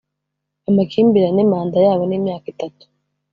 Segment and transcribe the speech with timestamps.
[0.69, 2.83] amakimbirane manda yabo ni imyaka itatu